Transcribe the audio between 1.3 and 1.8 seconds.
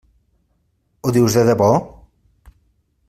de debò?